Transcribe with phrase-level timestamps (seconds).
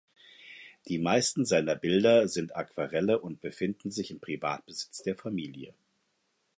[0.87, 5.75] Die meisten seiner Bilder sind Aquarelle und befinden sich im Privatbesitz der Familie.